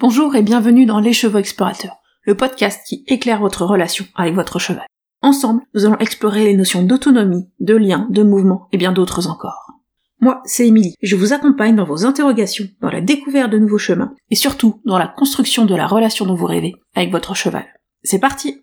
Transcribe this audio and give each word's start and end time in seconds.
Bonjour 0.00 0.34
et 0.34 0.40
bienvenue 0.40 0.86
dans 0.86 0.98
Les 0.98 1.12
Chevaux 1.12 1.36
Explorateurs, 1.36 1.98
le 2.22 2.34
podcast 2.34 2.80
qui 2.86 3.04
éclaire 3.06 3.40
votre 3.40 3.66
relation 3.66 4.06
avec 4.14 4.34
votre 4.34 4.58
cheval. 4.58 4.86
Ensemble, 5.20 5.60
nous 5.74 5.84
allons 5.84 5.98
explorer 5.98 6.44
les 6.44 6.56
notions 6.56 6.82
d'autonomie, 6.82 7.50
de 7.60 7.76
lien, 7.76 8.08
de 8.08 8.22
mouvement 8.22 8.66
et 8.72 8.78
bien 8.78 8.92
d'autres 8.92 9.28
encore. 9.28 9.74
Moi, 10.18 10.40
c'est 10.46 10.66
Émilie, 10.66 10.94
je 11.02 11.16
vous 11.16 11.34
accompagne 11.34 11.76
dans 11.76 11.84
vos 11.84 12.06
interrogations, 12.06 12.64
dans 12.80 12.88
la 12.88 13.02
découverte 13.02 13.52
de 13.52 13.58
nouveaux 13.58 13.76
chemins, 13.76 14.14
et 14.30 14.36
surtout 14.36 14.80
dans 14.86 14.96
la 14.96 15.06
construction 15.06 15.66
de 15.66 15.74
la 15.74 15.86
relation 15.86 16.24
dont 16.24 16.34
vous 16.34 16.46
rêvez 16.46 16.76
avec 16.94 17.12
votre 17.12 17.34
cheval. 17.34 17.66
C'est 18.02 18.20
parti 18.20 18.62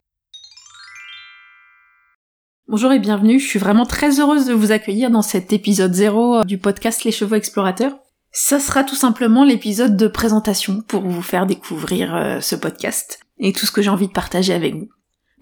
Bonjour 2.68 2.92
et 2.92 3.00
bienvenue, 3.00 3.40
je 3.40 3.48
suis 3.48 3.60
vraiment 3.60 3.86
très 3.86 4.20
heureuse 4.20 4.48
de 4.48 4.56
vous 4.56 4.72
accueillir 4.72 5.12
dans 5.12 5.22
cet 5.22 5.54
épisode 5.54 5.94
0 5.94 6.46
du 6.46 6.58
podcast 6.58 7.04
Les 7.04 7.12
Chevaux 7.12 7.36
Explorateurs. 7.36 7.96
Ça 8.32 8.60
sera 8.60 8.84
tout 8.84 8.96
simplement 8.96 9.44
l'épisode 9.44 9.98
de 9.98 10.08
présentation 10.08 10.82
pour 10.88 11.02
vous 11.02 11.22
faire 11.22 11.46
découvrir 11.46 12.16
euh, 12.16 12.40
ce 12.40 12.56
podcast 12.56 13.20
et 13.40 13.54
tout 13.54 13.66
ce 13.66 13.72
que 13.72 13.82
j'ai 13.82 13.90
envie 13.90 14.08
de 14.08 14.14
partager 14.14 14.54
avec 14.54 14.76
vous. 14.76 14.90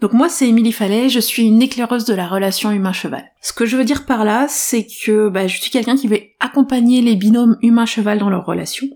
Donc 0.00 0.12
moi 0.12 0.28
c'est 0.28 0.48
Émilie 0.48 0.72
Fallet, 0.72 1.08
je 1.08 1.20
suis 1.20 1.44
une 1.44 1.62
éclaireuse 1.62 2.04
de 2.04 2.14
la 2.14 2.26
relation 2.26 2.70
humain-cheval. 2.70 3.24
Ce 3.40 3.52
que 3.52 3.64
je 3.64 3.76
veux 3.76 3.84
dire 3.84 4.04
par 4.04 4.24
là, 4.24 4.46
c'est 4.48 4.86
que 4.86 5.28
bah, 5.28 5.46
je 5.46 5.58
suis 5.58 5.70
quelqu'un 5.70 5.96
qui 5.96 6.08
veut 6.08 6.20
accompagner 6.38 7.00
les 7.00 7.16
binômes 7.16 7.56
humain-cheval 7.62 8.18
dans 8.18 8.28
leur 8.28 8.44
relation. 8.44 8.86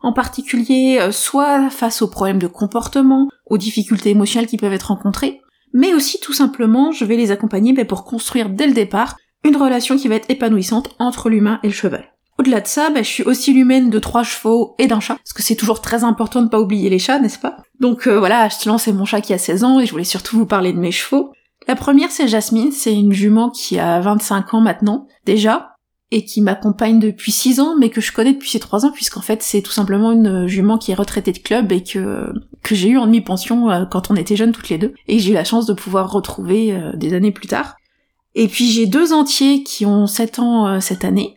En 0.00 0.12
particulier, 0.12 0.98
euh, 1.00 1.10
soit 1.10 1.70
face 1.70 2.02
aux 2.02 2.08
problèmes 2.08 2.38
de 2.38 2.48
comportement, 2.48 3.28
aux 3.46 3.56
difficultés 3.56 4.10
émotionnelles 4.10 4.48
qui 4.48 4.58
peuvent 4.58 4.72
être 4.72 4.88
rencontrées, 4.88 5.40
mais 5.72 5.94
aussi 5.94 6.20
tout 6.20 6.34
simplement, 6.34 6.92
je 6.92 7.04
vais 7.04 7.16
les 7.16 7.30
accompagner 7.30 7.72
bah, 7.72 7.86
pour 7.86 8.04
construire 8.04 8.50
dès 8.50 8.66
le 8.66 8.74
départ 8.74 9.16
une 9.44 9.56
relation 9.56 9.96
qui 9.96 10.08
va 10.08 10.16
être 10.16 10.30
épanouissante 10.30 10.94
entre 10.98 11.30
l'humain 11.30 11.60
et 11.62 11.68
le 11.68 11.72
cheval. 11.72 12.11
Au-delà 12.42 12.60
de 12.60 12.66
ça, 12.66 12.90
bah, 12.90 13.04
je 13.04 13.08
suis 13.08 13.22
aussi 13.22 13.52
l'humaine 13.52 13.88
de 13.88 14.00
trois 14.00 14.24
chevaux 14.24 14.74
et 14.80 14.88
d'un 14.88 14.98
chat, 14.98 15.14
parce 15.14 15.32
que 15.32 15.44
c'est 15.44 15.54
toujours 15.54 15.80
très 15.80 16.02
important 16.02 16.40
de 16.40 16.46
ne 16.46 16.50
pas 16.50 16.60
oublier 16.60 16.90
les 16.90 16.98
chats, 16.98 17.20
n'est-ce 17.20 17.38
pas? 17.38 17.58
Donc 17.78 18.08
euh, 18.08 18.18
voilà, 18.18 18.40
Ashtilan 18.40 18.78
c'est 18.78 18.92
mon 18.92 19.04
chat 19.04 19.20
qui 19.20 19.32
a 19.32 19.38
16 19.38 19.62
ans 19.62 19.78
et 19.78 19.86
je 19.86 19.92
voulais 19.92 20.02
surtout 20.02 20.36
vous 20.36 20.44
parler 20.44 20.72
de 20.72 20.80
mes 20.80 20.90
chevaux. 20.90 21.30
La 21.68 21.76
première 21.76 22.10
c'est 22.10 22.26
Jasmine, 22.26 22.72
c'est 22.72 22.96
une 22.96 23.12
jument 23.12 23.48
qui 23.48 23.78
a 23.78 24.00
25 24.00 24.54
ans 24.54 24.60
maintenant, 24.60 25.06
déjà, 25.24 25.76
et 26.10 26.24
qui 26.24 26.40
m'accompagne 26.40 26.98
depuis 26.98 27.30
6 27.30 27.60
ans, 27.60 27.76
mais 27.78 27.90
que 27.90 28.00
je 28.00 28.10
connais 28.10 28.32
depuis 28.32 28.50
ces 28.50 28.58
3 28.58 28.86
ans, 28.86 28.90
puisqu'en 28.90 29.20
fait 29.22 29.40
c'est 29.40 29.62
tout 29.62 29.70
simplement 29.70 30.10
une 30.10 30.48
jument 30.48 30.78
qui 30.78 30.90
est 30.90 30.96
retraitée 30.96 31.30
de 31.30 31.38
club 31.38 31.70
et 31.70 31.84
que, 31.84 32.32
que 32.64 32.74
j'ai 32.74 32.88
eu 32.88 32.98
en 32.98 33.06
demi-pension 33.06 33.70
euh, 33.70 33.84
quand 33.84 34.10
on 34.10 34.16
était 34.16 34.34
jeunes 34.34 34.50
toutes 34.50 34.68
les 34.68 34.78
deux, 34.78 34.94
et 35.06 35.20
j'ai 35.20 35.30
eu 35.30 35.34
la 35.34 35.44
chance 35.44 35.66
de 35.66 35.74
pouvoir 35.74 36.10
retrouver 36.10 36.72
euh, 36.72 36.90
des 36.96 37.14
années 37.14 37.30
plus 37.30 37.46
tard. 37.46 37.76
Et 38.34 38.48
puis 38.48 38.68
j'ai 38.72 38.86
deux 38.86 39.12
entiers 39.12 39.62
qui 39.62 39.86
ont 39.86 40.08
7 40.08 40.40
ans 40.40 40.80
cette 40.80 41.04
année, 41.04 41.36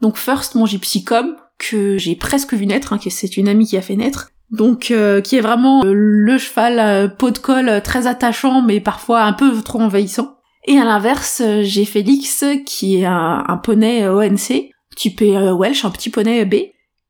donc 0.00 0.16
First, 0.16 0.54
mon 0.54 0.66
gypsycom, 0.66 1.36
que 1.58 1.98
j'ai 1.98 2.16
presque 2.16 2.54
vu 2.54 2.66
naître, 2.66 2.92
hein, 2.92 2.98
que 2.98 3.10
c'est 3.10 3.36
une 3.36 3.48
amie 3.48 3.66
qui 3.66 3.76
a 3.76 3.82
fait 3.82 3.96
naître. 3.96 4.30
Donc 4.50 4.90
euh, 4.90 5.20
qui 5.20 5.36
est 5.36 5.40
vraiment 5.40 5.84
euh, 5.84 5.92
le 5.94 6.36
cheval 6.36 6.80
euh, 6.80 7.08
pot 7.08 7.30
de 7.30 7.38
colle 7.38 7.80
très 7.84 8.08
attachant 8.08 8.62
mais 8.62 8.80
parfois 8.80 9.22
un 9.22 9.32
peu 9.32 9.52
trop 9.62 9.80
envahissant. 9.80 10.36
Et 10.66 10.76
à 10.76 10.84
l'inverse, 10.84 11.42
j'ai 11.62 11.84
Félix 11.84 12.44
qui 12.66 13.00
est 13.00 13.06
un, 13.06 13.44
un 13.46 13.56
poney 13.56 14.06
ONC, 14.06 14.70
type 14.94 15.20
Welsh, 15.20 15.84
un 15.86 15.90
petit 15.90 16.10
poney 16.10 16.44
B, 16.44 16.54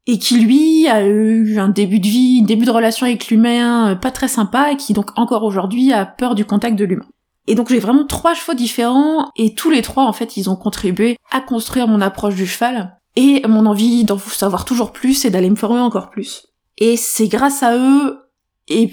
et 0.06 0.18
qui 0.18 0.38
lui 0.38 0.86
a 0.86 1.04
eu 1.04 1.58
un 1.58 1.68
début 1.68 1.98
de 1.98 2.06
vie, 2.06 2.40
un 2.42 2.46
début 2.46 2.64
de 2.64 2.70
relation 2.70 3.06
avec 3.06 3.28
l'humain 3.28 3.96
pas 3.96 4.12
très 4.12 4.28
sympa 4.28 4.70
et 4.70 4.76
qui 4.76 4.92
donc 4.92 5.10
encore 5.16 5.42
aujourd'hui 5.42 5.92
a 5.92 6.06
peur 6.06 6.36
du 6.36 6.44
contact 6.44 6.76
de 6.76 6.84
l'humain. 6.84 7.06
Et 7.50 7.56
donc 7.56 7.68
j'ai 7.68 7.80
vraiment 7.80 8.06
trois 8.06 8.32
chevaux 8.32 8.54
différents 8.54 9.28
et 9.34 9.56
tous 9.56 9.70
les 9.70 9.82
trois 9.82 10.04
en 10.04 10.12
fait 10.12 10.36
ils 10.36 10.48
ont 10.48 10.54
contribué 10.54 11.16
à 11.32 11.40
construire 11.40 11.88
mon 11.88 12.00
approche 12.00 12.36
du 12.36 12.46
cheval 12.46 12.96
et 13.16 13.42
mon 13.48 13.66
envie 13.66 14.04
d'en 14.04 14.18
savoir 14.18 14.64
toujours 14.64 14.92
plus 14.92 15.24
et 15.24 15.30
d'aller 15.30 15.50
me 15.50 15.56
former 15.56 15.80
encore 15.80 16.10
plus. 16.10 16.46
Et 16.78 16.96
c'est 16.96 17.26
grâce 17.26 17.64
à 17.64 17.76
eux 17.76 18.20
et 18.68 18.86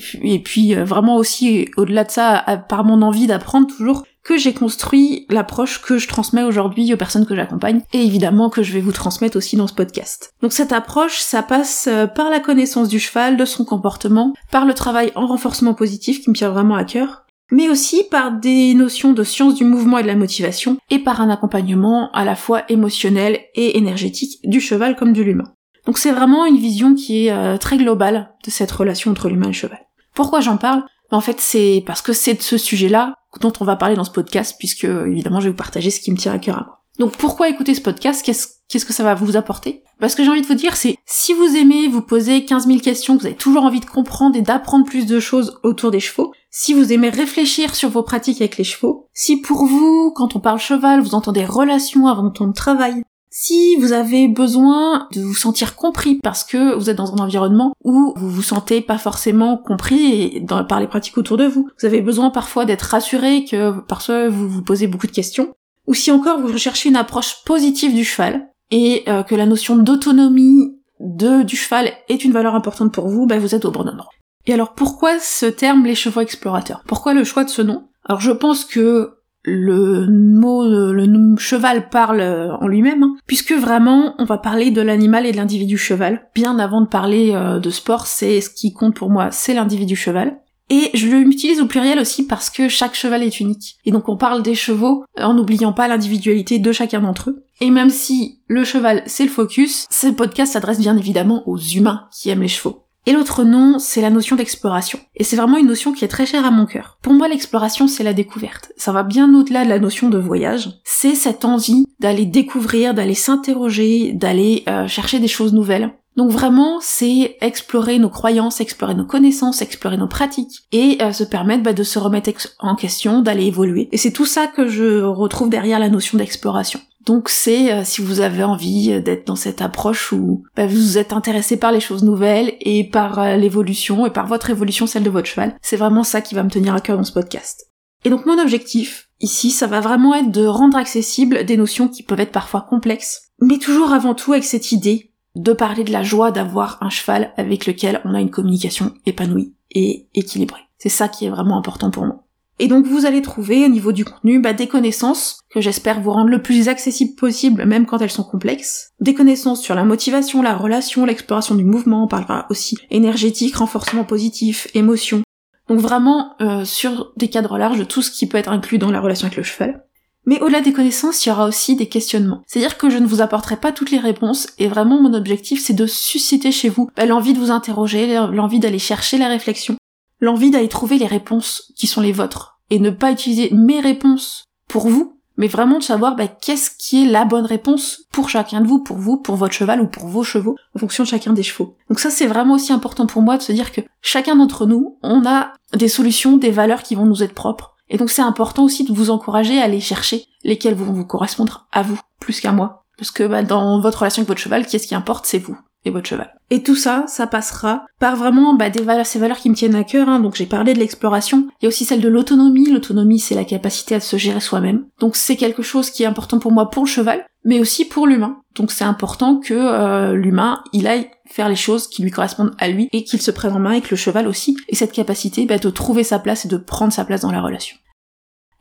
puis, 0.44 0.74
euh, 0.74 0.84
vraiment 0.84 1.18
aussi 1.18 1.70
au-delà 1.78 2.04
de 2.04 2.10
ça 2.10 2.44
par 2.68 2.84
mon 2.84 3.04
envie 3.04 3.28
d'apprendre 3.28 3.68
toujours 3.68 4.04
que 4.24 4.36
j'ai 4.36 4.56
construit 4.56 5.28
l'approche 5.30 5.84
que 5.84 6.00
je 6.00 6.08
transmets 6.08 6.42
aujourd'hui 6.42 6.92
aux 6.92 6.98
personnes 6.98 7.28
que 7.28 7.36
j'accompagne 7.36 7.82
et 7.94 8.04
évidemment 8.04 8.50
que 8.50 8.64
je 8.64 8.74
vais 8.74 8.82
vous 8.82 8.92
transmettre 8.92 9.38
aussi 9.38 9.56
dans 9.56 9.68
ce 9.68 9.76
podcast. 9.76 10.34
Donc 10.42 10.52
cette 10.52 10.74
approche, 10.74 11.20
ça 11.20 11.44
passe 11.44 11.88
euh, 11.88 12.08
par 12.08 12.32
la 12.32 12.40
connaissance 12.40 12.90
du 12.90 13.00
cheval, 13.00 13.38
de 13.38 13.46
son 13.46 13.66
comportement, 13.66 14.34
par 14.52 14.66
le 14.66 14.74
travail 14.74 15.12
en 15.14 15.28
renforcement 15.28 15.76
positif 15.76 16.24
qui 16.24 16.32
me 16.32 16.36
tient 16.36 16.50
vraiment 16.50 16.76
à 16.76 16.84
cœur, 16.84 17.27
mais 17.52 17.70
aussi 17.70 18.04
par 18.10 18.32
des 18.32 18.74
notions 18.74 19.14
de 19.14 19.24
science 19.24 19.56
du 19.56 19.64
mouvement 19.64 19.98
et 19.98 20.04
de 20.04 20.08
la 20.08 20.16
motivation, 20.16 20.78
et 20.90 21.00
par 21.00 21.22
un 21.22 21.30
accompagnement 21.30 22.12
à 22.12 22.26
la 22.26 22.36
fois 22.36 22.64
émotionnel 22.70 23.40
et 23.56 23.78
énergétique 23.78 24.40
du 24.44 24.60
cheval 24.60 24.96
comme 24.96 25.14
de 25.14 25.22
l'humain. 25.22 25.54
Donc 25.86 25.98
c'est 25.98 26.12
vraiment 26.12 26.46
une 26.46 26.58
vision 26.58 26.96
qui 26.96 27.28
est 27.28 27.32
euh, 27.32 27.58
très 27.58 27.78
globale 27.78 28.34
de 28.46 28.52
cette 28.52 28.72
relation 28.72 29.12
entre 29.12 29.30
l'humain 29.30 29.46
et 29.46 29.50
le 29.50 29.54
cheval. 29.54 29.80
Pourquoi 30.14 30.42
j'en 30.42 30.58
parle? 30.58 30.84
En 31.12 31.22
fait, 31.22 31.40
c'est 31.40 31.84
parce 31.86 32.02
que 32.02 32.12
c'est 32.12 32.34
de 32.34 32.42
ce 32.42 32.58
sujet-là 32.58 33.14
dont 33.40 33.54
on 33.62 33.66
va 33.66 33.78
parler 33.78 33.96
dans 33.96 34.04
ce 34.04 34.12
podcast, 34.12 34.56
puisque 34.60 34.84
évidemment 34.84 35.40
je 35.40 35.46
vais 35.46 35.52
vous 35.52 35.56
partager 35.56 35.90
ce 35.90 36.02
qui 36.02 36.12
me 36.12 36.18
tient 36.18 36.34
à 36.34 36.40
cœur 36.40 36.58
à 36.58 36.66
moi. 36.66 36.84
Donc 37.00 37.16
pourquoi 37.16 37.50
écouter 37.50 37.76
ce 37.76 37.82
podcast? 37.82 38.57
Que 38.86 38.94
ça 38.94 39.04
va 39.04 39.16
vous 39.16 39.38
apporter? 39.38 39.84
Parce 40.00 40.14
que 40.14 40.24
j'ai 40.24 40.30
envie 40.30 40.42
de 40.42 40.48
vous 40.48 40.54
dire, 40.54 40.76
c'est 40.76 40.98
si 41.06 41.34
vous 41.34 41.56
aimez 41.56 41.88
vous 41.88 42.02
poser 42.02 42.46
15 42.46 42.68
000 42.68 42.80
questions, 42.80 43.16
que 43.16 43.22
vous 43.22 43.28
avez 43.28 43.36
toujours 43.36 43.64
envie 43.64 43.80
de 43.80 43.86
comprendre 43.86 44.36
et 44.36 44.42
d'apprendre 44.42 44.86
plus 44.86 45.06
de 45.06 45.20
choses 45.20 45.60
autour 45.64 45.92
des 45.92 46.00
chevaux, 46.00 46.34
si 46.52 46.74
vous 46.74 46.94
aimez 46.94 47.10
réfléchir 47.10 47.76
sur 47.76 47.90
vos 47.90 48.04
pratiques 48.04 48.42
avec 48.42 48.58
les 48.58 48.64
chevaux, 48.64 49.08
si 49.14 49.38
pour 49.38 49.66
vous, 49.66 50.12
quand 50.16 50.36
on 50.36 50.40
parle 50.40 50.60
cheval, 50.60 51.02
vous 51.02 51.16
entendez 51.16 51.46
relation 51.46 52.08
avant 52.08 52.24
de 52.24 52.54
travail, 52.54 53.04
si 53.30 53.76
vous 53.76 53.92
avez 53.92 54.28
besoin 54.28 55.08
de 55.12 55.22
vous 55.22 55.36
sentir 55.36 55.76
compris 55.76 56.16
parce 56.24 56.44
que 56.44 56.76
vous 56.76 56.90
êtes 56.90 56.98
dans 56.98 57.14
un 57.14 57.24
environnement 57.24 57.74
où 57.84 58.14
vous 58.16 58.30
vous 58.30 58.42
sentez 58.42 58.82
pas 58.82 58.98
forcément 58.98 59.58
compris 59.58 60.44
par 60.68 60.80
les 60.80 60.88
pratiques 60.88 61.18
autour 61.18 61.38
de 61.38 61.46
vous, 61.46 61.70
vous 61.80 61.86
avez 61.86 62.02
besoin 62.02 62.30
parfois 62.30 62.66
d'être 62.66 62.84
rassuré 62.84 63.46
que 63.46 63.80
parfois 63.82 64.30
vous 64.30 64.50
vous 64.50 64.64
posez 64.64 64.88
beaucoup 64.88 65.08
de 65.08 65.12
questions, 65.12 65.54
ou 65.86 65.94
si 65.94 66.12
encore 66.12 66.40
vous 66.40 66.52
recherchez 66.52 66.90
une 66.90 66.96
approche 66.96 67.44
positive 67.46 67.94
du 67.94 68.04
cheval 68.04 68.48
et 68.72 69.04
euh, 69.08 69.24
que 69.24 69.36
la 69.36 69.46
notion 69.46 69.76
d'autonomie 69.76 70.78
de 71.00 71.44
du 71.44 71.56
cheval 71.56 71.92
est 72.10 72.26
une 72.26 72.32
valeur 72.32 72.56
importante 72.56 72.94
pour 72.94 73.08
vous, 73.08 73.28
ben 73.28 73.40
vous 73.40 73.56
êtes 73.56 73.66
au 73.66 73.72
bon 73.72 73.88
endroit. 73.88 74.10
Et 74.46 74.54
alors 74.54 74.74
pourquoi 74.74 75.20
ce 75.20 75.46
terme 75.46 75.86
les 75.86 75.96
chevaux 75.96 76.22
explorateurs? 76.22 76.84
Pourquoi 76.88 77.14
le 77.14 77.24
choix 77.24 77.44
de 77.44 77.50
ce 77.50 77.62
nom? 77.62 77.88
Alors 78.06 78.22
je 78.22 78.32
pense 78.32 78.66
que 78.66 79.18
le 79.44 80.08
mot 80.08 80.68
le, 80.68 81.36
cheval 81.38 81.90
parle 81.90 82.22
en 82.60 82.68
lui-même, 82.68 83.04
hein, 83.04 83.16
puisque 83.28 83.54
vraiment 83.54 84.16
on 84.18 84.26
va 84.26 84.38
parler 84.38 84.72
de 84.72 84.82
l'animal 84.82 85.26
et 85.26 85.32
de 85.32 85.38
l'individu 85.38 85.78
cheval. 85.78 86.28
Bien 86.36 86.60
avant 86.60 86.82
de 86.82 86.88
parler 86.88 87.32
euh, 87.34 87.60
de 87.60 87.70
sport, 87.70 88.08
c'est 88.08 88.42
ce 88.42 88.50
qui 88.50 88.74
compte 88.74 88.96
pour 88.96 89.10
moi, 89.10 89.32
c'est 89.32 89.54
l'individu 89.54 89.96
cheval. 89.96 90.40
Et 90.70 90.90
je 90.94 91.08
l'utilise 91.08 91.62
au 91.62 91.66
pluriel 91.66 91.98
aussi 91.98 92.28
parce 92.28 92.50
que 92.50 92.68
chaque 92.68 92.96
cheval 92.96 93.24
est 93.24 93.40
unique. 93.40 93.78
Et 93.86 93.92
donc 93.92 94.10
on 94.10 94.18
parle 94.18 94.44
des 94.44 94.56
chevaux 94.56 95.06
en 95.18 95.34
n'oubliant 95.34 95.72
pas 95.72 95.88
l'individualité 95.88 96.60
de 96.60 96.72
chacun 96.74 97.00
d'entre 97.00 97.30
eux. 97.30 97.46
Et 97.60 97.70
même 97.70 97.90
si 97.90 98.40
le 98.48 98.64
cheval 98.64 99.04
c'est 99.06 99.24
le 99.24 99.30
focus, 99.30 99.88
ce 99.90 100.08
podcast 100.08 100.54
s'adresse 100.54 100.80
bien 100.80 100.98
évidemment 100.98 101.48
aux 101.48 101.58
humains 101.58 102.08
qui 102.12 102.30
aiment 102.30 102.42
les 102.42 102.48
chevaux. 102.48 102.84
Et 103.08 103.14
l'autre 103.14 103.46
nom, 103.46 103.80
c'est 103.80 104.02
la 104.02 104.10
notion 104.10 104.36
d'exploration. 104.36 105.00
Et 105.16 105.24
c'est 105.24 105.38
vraiment 105.38 105.56
une 105.56 105.68
notion 105.68 105.94
qui 105.94 106.04
est 106.04 106.10
très 106.10 106.26
chère 106.26 106.46
à 106.46 106.52
mon 106.52 106.66
cœur. 106.66 106.98
Pour 107.02 107.14
moi, 107.14 107.30
l'exploration, 107.30 107.88
c'est 107.88 108.04
la 108.04 108.12
découverte. 108.12 108.74
Ça 108.76 108.92
va 108.92 109.04
bien 109.04 109.34
au-delà 109.34 109.64
de 109.64 109.70
la 109.70 109.80
notion 109.80 110.10
de 110.10 110.18
voyage. 110.18 110.82
C'est 110.84 111.16
cette 111.16 111.46
envie 111.46 111.86
d'aller 112.02 112.26
découvrir, 112.26 112.94
d'aller 112.94 113.14
s'interroger, 113.14 114.12
d'aller 114.12 114.66
euh, 114.68 114.90
chercher 114.90 115.20
des 115.20 115.30
choses 115.30 115.54
nouvelles. 115.54 115.94
Donc 116.18 116.32
vraiment, 116.32 116.80
c'est 116.82 117.38
explorer 117.40 117.98
nos 117.98 118.10
croyances, 118.10 118.60
explorer 118.60 118.96
nos 118.96 119.06
connaissances, 119.06 119.62
explorer 119.62 119.96
nos 119.96 120.08
pratiques 120.08 120.68
et 120.74 120.98
euh, 121.02 121.14
se 121.14 121.24
permettre 121.24 121.64
bah, 121.64 121.74
de 121.74 121.84
se 121.84 122.00
remettre 122.00 122.32
en 122.60 122.76
question, 122.76 123.22
d'aller 123.22 123.46
évoluer. 123.46 123.88
Et 123.94 123.98
c'est 123.98 124.12
tout 124.12 124.26
ça 124.26 124.48
que 124.48 124.68
je 124.68 125.04
retrouve 125.04 125.50
derrière 125.50 125.80
la 125.80 125.90
notion 125.90 126.18
d'exploration. 126.18 126.82
Donc 127.08 127.30
c'est 127.30 127.72
euh, 127.72 127.84
si 127.86 128.02
vous 128.02 128.20
avez 128.20 128.44
envie 128.44 128.92
euh, 128.92 129.02
d'être 129.02 129.26
dans 129.26 129.38
cette 129.38 129.62
approche 129.62 130.12
où 130.12 130.44
bah, 130.58 130.68
vous 130.68 130.98
êtes 130.98 131.14
intéressé 131.14 131.56
par 131.56 131.72
les 131.72 131.80
choses 131.80 132.04
nouvelles 132.04 132.56
et 132.60 132.84
par 132.84 133.20
euh, 133.20 133.38
l'évolution 133.38 134.06
et 134.06 134.10
par 134.10 134.28
votre 134.28 134.50
évolution, 134.50 134.88
celle 134.88 135.04
de 135.04 135.10
votre 135.10 135.30
cheval, 135.30 135.56
c'est 135.62 135.78
vraiment 135.78 136.04
ça 136.04 136.20
qui 136.20 136.36
va 136.36 136.44
me 136.44 136.50
tenir 136.50 136.76
à 136.76 136.82
cœur 136.82 136.98
dans 136.98 137.06
ce 137.06 137.14
podcast. 137.14 137.72
Et 138.04 138.10
donc 138.10 138.26
mon 138.26 138.38
objectif, 138.38 139.08
ici, 139.22 139.52
ça 139.52 139.68
va 139.68 139.80
vraiment 139.80 140.16
être 140.16 140.32
de 140.32 140.46
rendre 140.46 140.78
accessibles 140.78 141.46
des 141.46 141.56
notions 141.56 141.88
qui 141.88 142.04
peuvent 142.04 142.20
être 142.20 142.34
parfois 142.34 142.68
complexes, 142.70 143.30
mais 143.42 143.58
toujours 143.58 143.94
avant 143.94 144.14
tout 144.14 144.34
avec 144.34 144.44
cette 144.44 144.74
idée 144.74 145.14
de 145.36 145.54
parler 145.54 145.86
de 145.86 145.94
la 145.94 146.04
joie 146.04 146.32
d'avoir 146.32 146.78
un 146.82 146.90
cheval 146.90 147.32
avec 147.38 147.68
lequel 147.68 148.02
on 148.04 148.16
a 148.16 148.20
une 148.20 148.32
communication 148.32 148.94
épanouie 149.06 149.54
et 149.72 150.10
équilibrée. 150.14 150.68
C'est 150.78 150.90
ça 150.90 151.08
qui 151.08 151.26
est 151.26 151.30
vraiment 151.30 151.58
important 151.58 151.90
pour 151.90 152.06
moi. 152.06 152.27
Et 152.60 152.68
donc 152.68 152.86
vous 152.86 153.06
allez 153.06 153.22
trouver 153.22 153.66
au 153.66 153.68
niveau 153.68 153.92
du 153.92 154.04
contenu 154.04 154.40
bah, 154.40 154.54
des 154.54 154.68
connaissances 154.68 155.42
que 155.52 155.62
j'espère 155.62 156.02
vous 156.02 156.12
rendre 156.12 156.30
le 156.30 156.42
plus 156.42 156.70
accessible 156.70 157.16
possible 157.16 157.66
même 157.66 157.86
quand 157.86 158.00
elles 158.00 158.12
sont 158.12 158.24
complexes, 158.24 158.94
des 159.00 159.14
connaissances 159.14 159.62
sur 159.62 159.76
la 159.76 159.84
motivation, 159.84 160.42
la 160.42 160.56
relation, 160.56 161.06
l'exploration 161.06 161.56
du 161.56 161.64
mouvement, 161.64 162.06
on 162.06 162.08
parlera 162.08 162.48
aussi 162.50 162.78
énergétique, 162.90 163.56
renforcement 163.56 164.04
positif, 164.04 164.68
émotion. 164.74 165.22
Donc 165.70 165.80
vraiment 165.80 166.36
euh, 166.42 166.66
sur 166.66 167.12
des 167.16 167.28
cadres 167.28 167.58
larges 167.58 167.88
tout 167.88 168.02
ce 168.02 168.12
qui 168.12 168.28
peut 168.28 168.38
être 168.38 168.52
inclus 168.52 168.80
dans 168.80 168.92
la 168.92 169.02
relation 169.02 169.28
avec 169.28 169.38
le 169.38 169.44
cheval. 169.44 169.84
Mais 170.26 170.42
au-delà 170.42 170.60
des 170.60 170.74
connaissances, 170.74 171.26
il 171.26 171.30
y 171.30 171.32
aura 171.32 171.48
aussi 171.48 171.76
des 171.78 171.88
questionnements. 171.88 172.44
C'est-à-dire 172.48 172.78
que 172.78 172.90
je 172.90 172.98
ne 172.98 173.08
vous 173.08 173.22
apporterai 173.22 173.56
pas 173.56 173.72
toutes 173.72 173.92
les 173.92 173.98
réponses, 173.98 174.48
et 174.58 174.68
vraiment 174.68 175.02
mon 175.02 175.14
objectif 175.14 175.64
c'est 175.64 175.74
de 175.74 175.86
susciter 175.86 176.52
chez 176.52 176.70
vous 176.70 176.90
bah, 176.98 177.06
l'envie 177.06 177.34
de 177.34 177.40
vous 177.40 177.52
interroger, 177.52 178.14
l'envie 178.34 178.60
d'aller 178.60 178.80
chercher 178.80 179.18
la 179.18 179.30
réflexion, 179.30 179.78
l'envie 180.20 180.52
d'aller 180.52 180.68
trouver 180.68 180.98
les 180.98 181.06
réponses 181.06 181.72
qui 181.76 181.88
sont 181.88 182.02
les 182.02 182.12
vôtres, 182.12 182.60
et 182.70 182.80
ne 182.80 182.90
pas 182.90 183.12
utiliser 183.12 183.50
mes 183.54 183.80
réponses 183.80 184.46
pour 184.68 184.88
vous, 184.88 185.18
mais 185.38 185.48
vraiment 185.48 185.78
de 185.78 185.84
savoir 185.84 186.16
bah, 186.16 186.28
qu'est-ce 186.28 186.72
qui 186.78 187.04
est 187.04 187.10
la 187.10 187.24
bonne 187.24 187.46
réponse 187.46 188.04
pour 188.12 188.30
chacun 188.30 188.62
de 188.62 188.68
vous, 188.68 188.80
pour 188.80 188.98
vous, 188.98 189.18
pour 189.18 189.36
votre 189.36 189.54
cheval 189.54 189.82
ou 189.82 189.88
pour 189.88 190.08
vos 190.08 190.24
chevaux, 190.24 190.56
en 190.76 190.80
fonction 190.80 191.04
de 191.04 191.10
chacun 191.10 191.32
des 191.32 191.44
chevaux. 191.44 191.76
Donc 191.90 192.00
ça 192.00 192.10
c'est 192.10 192.26
vraiment 192.26 192.56
aussi 192.56 192.74
important 192.74 193.06
pour 193.06 193.22
moi 193.22 193.38
de 193.38 193.44
se 193.44 193.52
dire 193.52 193.72
que 193.72 193.82
chacun 194.02 194.36
d'entre 194.36 194.66
nous, 194.66 194.98
on 195.04 195.26
a 195.26 195.54
des 195.74 195.88
solutions, 195.88 196.38
des 196.38 196.52
valeurs 196.52 196.84
qui 196.84 196.96
vont 196.96 197.06
nous 197.06 197.24
être 197.24 197.36
propres. 197.36 197.76
Et 197.90 197.98
donc 197.98 198.10
c'est 198.10 198.22
important 198.22 198.64
aussi 198.64 198.84
de 198.84 198.94
vous 198.94 199.12
encourager 199.12 199.60
à 199.62 199.64
aller 199.64 199.80
chercher 199.80 200.26
lesquelles 200.44 200.76
vont 200.76 200.92
vous 200.92 201.06
correspondre 201.06 201.68
à 201.72 201.84
vous, 201.84 202.00
plus 202.20 202.42
qu'à 202.42 202.52
moi. 202.52 202.84
Parce 202.98 203.12
que 203.12 203.24
bah, 203.24 203.44
dans 203.44 203.80
votre 203.80 204.00
relation 204.00 204.22
avec 204.22 204.30
votre 204.30 204.42
cheval, 204.42 204.66
qu'est-ce 204.66 204.88
qui 204.88 204.96
importe, 204.96 205.26
c'est 205.26 205.38
vous 205.38 205.58
et 205.88 205.92
votre 205.92 206.08
cheval. 206.08 206.34
Et 206.50 206.64
tout 206.64 206.76
ça, 206.76 207.06
ça 207.08 207.28
passera 207.28 207.86
par 208.00 208.16
vraiment 208.16 208.54
bah, 208.54 208.70
des 208.70 208.82
valeurs, 208.82 209.06
ces 209.06 209.20
valeurs 209.20 209.38
qui 209.38 209.50
me 209.50 209.56
tiennent 209.56 209.76
à 209.76 209.84
cœur. 209.84 210.08
Hein. 210.08 210.20
Donc 210.20 210.36
j'ai 210.36 210.46
parlé 210.46 210.74
de 210.74 210.80
l'exploration. 210.80 211.48
Il 211.60 211.66
y 211.66 211.68
a 211.68 211.70
aussi 211.70 211.86
celle 211.86 212.02
de 212.02 212.08
l'autonomie. 212.08 212.70
L'autonomie, 212.70 213.20
c'est 213.20 213.36
la 213.36 213.44
capacité 213.44 213.96
à 213.96 214.00
se 214.00 214.18
gérer 214.18 214.40
soi-même. 214.40 214.86
Donc 215.00 215.16
c'est 215.16 215.36
quelque 215.36 215.62
chose 215.62 215.90
qui 215.90 216.04
est 216.04 216.08
important 216.08 216.40
pour 216.40 216.52
moi 216.52 216.70
pour 216.70 216.84
le 216.84 216.90
cheval, 216.90 217.26
mais 217.44 217.60
aussi 217.60 217.86
pour 217.86 218.08
l'humain. 218.08 218.38
Donc 218.56 218.72
c'est 218.72 218.86
important 218.86 219.40
que 219.40 219.54
euh, 219.54 220.14
l'humain, 220.14 220.64
il 220.74 220.88
aille 220.88 221.10
faire 221.30 221.50
les 221.50 221.56
choses 221.56 221.88
qui 221.88 222.02
lui 222.02 222.12
correspondent 222.12 222.56
à 222.60 222.70
lui 222.70 222.88
et 222.94 223.04
qu'il 223.04 223.22
se 223.22 223.32
prenne 223.32 223.54
en 223.54 223.60
main 223.60 223.74
et 223.74 223.82
que 223.82 223.92
le 223.92 223.98
cheval 223.98 224.28
aussi 224.28 224.56
ait 224.70 224.76
cette 224.76 224.94
capacité 224.94 225.46
bah, 225.46 225.58
de 225.58 225.70
trouver 225.70 226.04
sa 226.04 226.20
place 226.20 226.46
et 226.46 226.50
de 226.50 226.58
prendre 226.58 226.94
sa 226.94 227.04
place 227.06 227.22
dans 227.22 227.32
la 227.32 227.42
relation. 227.42 227.78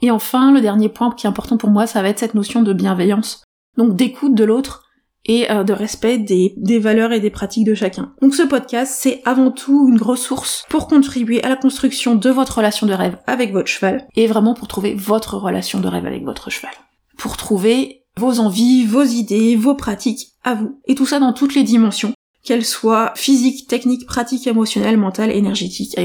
Et 0.02 0.10
enfin, 0.10 0.52
le 0.52 0.60
dernier 0.60 0.88
point 0.88 1.10
qui 1.12 1.26
est 1.26 1.30
important 1.30 1.56
pour 1.56 1.70
moi, 1.70 1.86
ça 1.86 2.02
va 2.02 2.08
être 2.08 2.18
cette 2.18 2.34
notion 2.34 2.62
de 2.62 2.72
bienveillance. 2.72 3.44
Donc 3.78 3.96
d'écoute 3.96 4.34
de 4.34 4.44
l'autre 4.44 4.85
et 5.26 5.50
euh, 5.50 5.64
de 5.64 5.72
respect 5.72 6.18
des, 6.18 6.54
des 6.56 6.78
valeurs 6.78 7.12
et 7.12 7.20
des 7.20 7.30
pratiques 7.30 7.66
de 7.66 7.74
chacun. 7.74 8.12
Donc 8.22 8.34
ce 8.34 8.42
podcast, 8.42 8.94
c'est 8.96 9.20
avant 9.24 9.50
tout 9.50 9.88
une 9.88 10.00
ressource 10.00 10.64
pour 10.68 10.88
contribuer 10.88 11.42
à 11.44 11.48
la 11.48 11.56
construction 11.56 12.14
de 12.14 12.30
votre 12.30 12.56
relation 12.56 12.86
de 12.86 12.94
rêve 12.94 13.18
avec 13.26 13.52
votre 13.52 13.68
cheval 13.68 14.06
et 14.16 14.26
vraiment 14.26 14.54
pour 14.54 14.68
trouver 14.68 14.94
votre 14.94 15.36
relation 15.36 15.80
de 15.80 15.88
rêve 15.88 16.06
avec 16.06 16.24
votre 16.24 16.50
cheval. 16.50 16.72
Pour 17.18 17.36
trouver 17.36 18.04
vos 18.18 18.40
envies, 18.40 18.86
vos 18.86 19.02
idées, 19.02 19.56
vos 19.56 19.74
pratiques 19.74 20.32
à 20.44 20.54
vous. 20.54 20.80
Et 20.86 20.94
tout 20.94 21.06
ça 21.06 21.18
dans 21.18 21.32
toutes 21.32 21.54
les 21.54 21.64
dimensions, 21.64 22.14
qu'elles 22.46 22.64
soient 22.64 23.12
physiques, 23.16 23.66
techniques, 23.68 24.06
pratiques, 24.06 24.46
émotionnelles, 24.46 24.96
mentales, 24.96 25.32
énergétiques, 25.32 25.98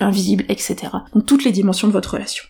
invisibles, 0.00 0.44
etc. 0.48 0.76
Donc 1.12 1.26
toutes 1.26 1.44
les 1.44 1.52
dimensions 1.52 1.88
de 1.88 1.92
votre 1.92 2.14
relation. 2.14 2.44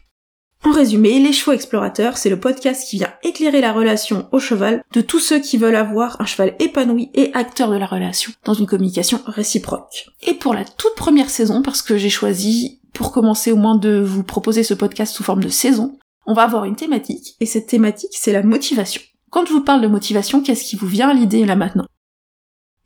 En 0.64 0.72
résumé, 0.72 1.20
Les 1.20 1.32
Chevaux 1.32 1.52
Explorateurs, 1.52 2.18
c'est 2.18 2.30
le 2.30 2.40
podcast 2.40 2.88
qui 2.88 2.96
vient 2.96 3.12
éclairer 3.22 3.60
la 3.60 3.72
relation 3.72 4.28
au 4.32 4.40
cheval 4.40 4.82
de 4.92 5.00
tous 5.00 5.20
ceux 5.20 5.38
qui 5.38 5.56
veulent 5.56 5.76
avoir 5.76 6.20
un 6.20 6.26
cheval 6.26 6.56
épanoui 6.58 7.10
et 7.14 7.32
acteur 7.32 7.70
de 7.70 7.76
la 7.76 7.86
relation 7.86 8.32
dans 8.44 8.54
une 8.54 8.66
communication 8.66 9.20
réciproque. 9.26 10.06
Et 10.26 10.34
pour 10.34 10.54
la 10.54 10.64
toute 10.64 10.96
première 10.96 11.30
saison, 11.30 11.62
parce 11.62 11.80
que 11.80 11.96
j'ai 11.96 12.10
choisi 12.10 12.80
pour 12.92 13.12
commencer 13.12 13.52
au 13.52 13.56
moins 13.56 13.76
de 13.76 14.00
vous 14.00 14.24
proposer 14.24 14.64
ce 14.64 14.74
podcast 14.74 15.14
sous 15.14 15.22
forme 15.22 15.44
de 15.44 15.48
saison, 15.48 15.96
on 16.26 16.34
va 16.34 16.42
avoir 16.42 16.64
une 16.64 16.76
thématique, 16.76 17.36
et 17.40 17.46
cette 17.46 17.68
thématique 17.68 18.12
c'est 18.12 18.32
la 18.32 18.42
motivation. 18.42 19.00
Quand 19.30 19.46
je 19.46 19.52
vous 19.52 19.62
parle 19.62 19.80
de 19.80 19.86
motivation, 19.86 20.42
qu'est-ce 20.42 20.64
qui 20.64 20.76
vous 20.76 20.88
vient 20.88 21.10
à 21.10 21.14
l'idée 21.14 21.44
là 21.44 21.54
maintenant? 21.54 21.86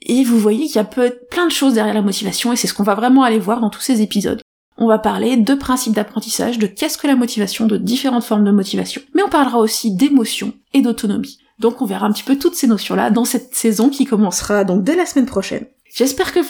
Et 0.02 0.24
vous 0.24 0.38
voyez 0.38 0.66
qu'il 0.66 0.76
y 0.76 0.78
a 0.78 0.84
plein 0.84 1.46
de 1.46 1.52
choses 1.52 1.74
derrière 1.74 1.94
la 1.94 2.02
motivation, 2.02 2.52
et 2.52 2.56
c'est 2.56 2.66
ce 2.66 2.74
qu'on 2.74 2.82
va 2.82 2.94
vraiment 2.94 3.22
aller 3.22 3.38
voir 3.38 3.60
dans 3.60 3.70
tous 3.70 3.80
ces 3.80 4.02
épisodes 4.02 4.42
on 4.82 4.88
va 4.88 4.98
parler 4.98 5.36
de 5.36 5.54
principes 5.54 5.94
d'apprentissage, 5.94 6.58
de 6.58 6.66
qu'est-ce 6.66 6.98
que 6.98 7.06
la 7.06 7.14
motivation, 7.14 7.66
de 7.66 7.76
différentes 7.76 8.24
formes 8.24 8.44
de 8.44 8.50
motivation. 8.50 9.00
Mais 9.14 9.22
on 9.22 9.28
parlera 9.28 9.58
aussi 9.58 9.94
d'émotion 9.94 10.54
et 10.74 10.82
d'autonomie. 10.82 11.38
Donc 11.60 11.80
on 11.80 11.86
verra 11.86 12.06
un 12.06 12.12
petit 12.12 12.24
peu 12.24 12.36
toutes 12.36 12.56
ces 12.56 12.66
notions-là 12.66 13.10
dans 13.10 13.24
cette 13.24 13.54
saison 13.54 13.90
qui 13.90 14.06
commencera 14.06 14.64
donc 14.64 14.82
dès 14.82 14.96
la 14.96 15.06
semaine 15.06 15.26
prochaine. 15.26 15.66
J'espère 15.94 16.32
que 16.32 16.40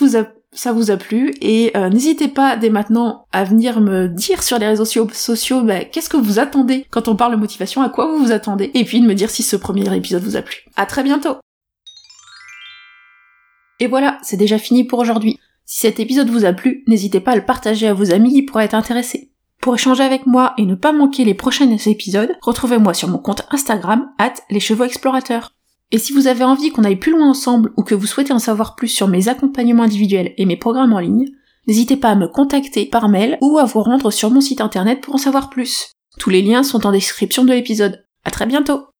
ça 0.52 0.72
vous 0.72 0.90
a 0.90 0.96
plu 0.96 1.34
et 1.42 1.76
euh, 1.76 1.90
n'hésitez 1.90 2.28
pas 2.28 2.56
dès 2.56 2.70
maintenant 2.70 3.26
à 3.32 3.44
venir 3.44 3.82
me 3.82 4.08
dire 4.08 4.42
sur 4.42 4.58
les 4.58 4.66
réseaux 4.66 4.86
sociaux 4.86 5.62
bah, 5.62 5.84
qu'est-ce 5.84 6.08
que 6.08 6.16
vous 6.16 6.38
attendez 6.38 6.86
quand 6.88 7.08
on 7.08 7.16
parle 7.16 7.32
de 7.32 7.38
motivation, 7.38 7.82
à 7.82 7.90
quoi 7.90 8.06
vous 8.06 8.24
vous 8.24 8.32
attendez, 8.32 8.70
et 8.72 8.84
puis 8.84 9.02
de 9.02 9.06
me 9.06 9.14
dire 9.14 9.28
si 9.28 9.42
ce 9.42 9.56
premier 9.56 9.94
épisode 9.94 10.22
vous 10.22 10.36
a 10.36 10.42
plu. 10.42 10.64
À 10.76 10.86
très 10.86 11.02
bientôt 11.02 11.36
Et 13.78 13.88
voilà, 13.88 14.18
c'est 14.22 14.38
déjà 14.38 14.56
fini 14.56 14.84
pour 14.84 15.00
aujourd'hui. 15.00 15.38
Si 15.64 15.78
cet 15.78 16.00
épisode 16.00 16.30
vous 16.30 16.44
a 16.44 16.52
plu, 16.52 16.84
n'hésitez 16.86 17.20
pas 17.20 17.32
à 17.32 17.36
le 17.36 17.44
partager 17.44 17.86
à 17.86 17.94
vos 17.94 18.12
amis 18.12 18.32
qui 18.32 18.42
pourraient 18.42 18.64
être 18.64 18.74
intéressés. 18.74 19.32
Pour 19.60 19.74
échanger 19.76 20.02
avec 20.02 20.26
moi 20.26 20.54
et 20.58 20.66
ne 20.66 20.74
pas 20.74 20.92
manquer 20.92 21.24
les 21.24 21.34
prochains 21.34 21.70
épisodes, 21.70 22.36
retrouvez-moi 22.42 22.94
sur 22.94 23.08
mon 23.08 23.18
compte 23.18 23.46
Instagram, 23.50 24.10
at 24.18 24.34
les 24.50 24.60
chevaux 24.60 24.84
explorateurs. 24.84 25.52
Et 25.92 25.98
si 25.98 26.12
vous 26.12 26.26
avez 26.26 26.42
envie 26.42 26.70
qu'on 26.70 26.84
aille 26.84 26.96
plus 26.96 27.12
loin 27.12 27.28
ensemble 27.28 27.72
ou 27.76 27.84
que 27.84 27.94
vous 27.94 28.06
souhaitez 28.06 28.32
en 28.32 28.38
savoir 28.38 28.74
plus 28.74 28.88
sur 28.88 29.08
mes 29.08 29.28
accompagnements 29.28 29.84
individuels 29.84 30.34
et 30.36 30.46
mes 30.46 30.56
programmes 30.56 30.94
en 30.94 30.98
ligne, 30.98 31.28
n'hésitez 31.68 31.96
pas 31.96 32.10
à 32.10 32.16
me 32.16 32.26
contacter 32.26 32.86
par 32.86 33.08
mail 33.08 33.38
ou 33.40 33.58
à 33.58 33.64
vous 33.64 33.82
rendre 33.82 34.10
sur 34.10 34.30
mon 34.30 34.40
site 34.40 34.60
internet 34.60 35.00
pour 35.00 35.14
en 35.14 35.18
savoir 35.18 35.48
plus. 35.48 35.92
Tous 36.18 36.30
les 36.30 36.42
liens 36.42 36.62
sont 36.62 36.86
en 36.86 36.92
description 36.92 37.44
de 37.44 37.52
l'épisode. 37.52 38.04
À 38.24 38.30
très 38.30 38.46
bientôt! 38.46 38.91